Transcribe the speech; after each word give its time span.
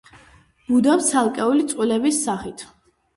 ბუდობს 0.69 1.09
ცალკეული 1.11 1.65
წყვილების 1.73 2.23
სახით. 2.29 2.65